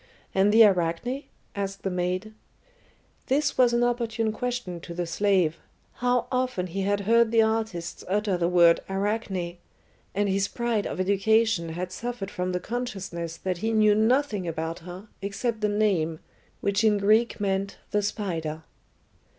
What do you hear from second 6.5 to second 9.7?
he had heard the artists utter the word "Arachne!"